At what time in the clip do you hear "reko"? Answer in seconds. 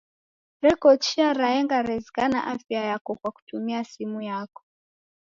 0.63-0.89